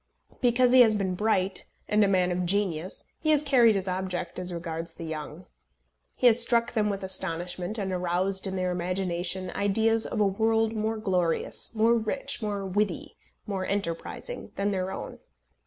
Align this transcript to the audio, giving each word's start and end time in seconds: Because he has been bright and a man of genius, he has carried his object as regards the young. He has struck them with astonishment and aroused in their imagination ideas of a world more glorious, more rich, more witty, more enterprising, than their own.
Because 0.41 0.71
he 0.71 0.81
has 0.81 0.95
been 0.95 1.13
bright 1.13 1.65
and 1.87 2.03
a 2.03 2.07
man 2.07 2.31
of 2.31 2.43
genius, 2.47 3.05
he 3.19 3.29
has 3.29 3.43
carried 3.43 3.75
his 3.75 3.87
object 3.87 4.39
as 4.39 4.51
regards 4.51 4.95
the 4.95 5.05
young. 5.05 5.45
He 6.15 6.25
has 6.25 6.41
struck 6.41 6.73
them 6.73 6.89
with 6.89 7.03
astonishment 7.03 7.77
and 7.77 7.91
aroused 7.91 8.47
in 8.47 8.55
their 8.55 8.71
imagination 8.71 9.51
ideas 9.51 10.07
of 10.07 10.19
a 10.19 10.25
world 10.25 10.73
more 10.73 10.97
glorious, 10.97 11.75
more 11.75 11.93
rich, 11.93 12.41
more 12.41 12.65
witty, 12.65 13.15
more 13.45 13.63
enterprising, 13.63 14.51
than 14.55 14.71
their 14.71 14.89
own. 14.91 15.19